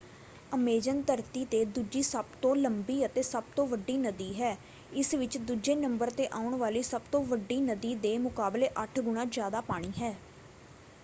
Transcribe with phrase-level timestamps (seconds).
[0.51, 4.55] Amazon ਧਰਤੀ ‘ਤੇ ਦੂਜੀ ਸਭ ਤੋਂ ਲੰਬੀ ਅਤੇ ਸਭ ਤੋਂ ਵੱਡੀ ਨਦੀ ਹੈ।
[4.93, 9.25] ਇਸ ਵਿੱਚ ਦੂਜੇ ਨੰਬਰ ‘ਤੇ ਆਉਣ ਵਾਲੀ ਸਭ ਤੋਂ ਵੱਡੀ ਨਦੀ ਦੇ ਮੁਕਾਬਲੇ 8 ਗੁਣਾਂ
[9.27, 10.15] ਜਿਆਦਾ ਪਾਣੀ ਹੈ।